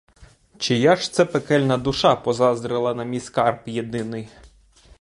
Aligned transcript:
Чия 0.57 0.95
ж 0.95 1.13
це 1.13 1.25
пекельна 1.25 1.77
душа 1.77 2.15
позаздрила 2.15 2.93
на 2.93 3.03
мій 3.03 3.19
скарб 3.19 3.59
єдиний? 3.65 4.29